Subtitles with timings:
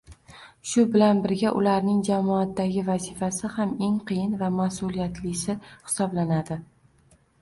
[0.69, 6.59] Shu bilan birga ularning jamoadagi vazifasi ham eng qiyin va ma’suliyatlisi hisoblanadi